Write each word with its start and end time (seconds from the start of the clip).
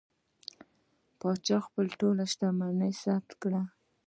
پاچا 1.19 1.57
خپله 1.65 1.91
ټوله 1.99 2.23
شتمني 2.31 2.91
ثبت 3.01 3.31
کړه. 3.41 3.61